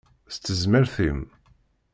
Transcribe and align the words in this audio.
S 0.33 0.35
tezmert-im. 0.37 1.21